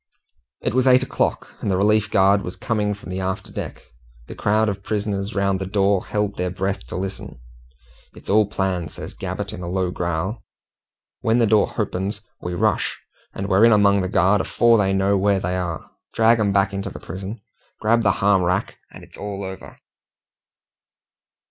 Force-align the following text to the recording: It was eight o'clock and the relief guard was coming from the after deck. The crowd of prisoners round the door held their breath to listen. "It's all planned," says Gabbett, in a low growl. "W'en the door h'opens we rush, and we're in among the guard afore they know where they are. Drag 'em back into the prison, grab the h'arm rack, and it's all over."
It 0.61 0.73
was 0.73 0.87
eight 0.87 1.03
o'clock 1.03 1.53
and 1.61 1.69
the 1.69 1.77
relief 1.77 2.09
guard 2.09 2.41
was 2.41 2.55
coming 2.55 2.95
from 2.95 3.11
the 3.11 3.19
after 3.19 3.51
deck. 3.51 3.83
The 4.25 4.33
crowd 4.33 4.67
of 4.67 4.81
prisoners 4.81 5.35
round 5.35 5.59
the 5.59 5.67
door 5.67 6.07
held 6.07 6.37
their 6.37 6.49
breath 6.49 6.87
to 6.87 6.95
listen. 6.95 7.39
"It's 8.15 8.27
all 8.27 8.47
planned," 8.47 8.91
says 8.91 9.13
Gabbett, 9.13 9.53
in 9.53 9.61
a 9.61 9.69
low 9.69 9.91
growl. 9.91 10.41
"W'en 11.21 11.37
the 11.37 11.45
door 11.45 11.67
h'opens 11.67 12.21
we 12.41 12.55
rush, 12.55 12.99
and 13.35 13.47
we're 13.47 13.63
in 13.63 13.71
among 13.71 14.01
the 14.01 14.09
guard 14.09 14.41
afore 14.41 14.79
they 14.79 14.91
know 14.91 15.15
where 15.19 15.39
they 15.39 15.55
are. 15.55 15.91
Drag 16.15 16.39
'em 16.39 16.51
back 16.51 16.73
into 16.73 16.89
the 16.89 16.99
prison, 16.99 17.39
grab 17.79 18.01
the 18.01 18.13
h'arm 18.23 18.41
rack, 18.43 18.79
and 18.91 19.03
it's 19.03 19.17
all 19.17 19.43
over." 19.43 19.79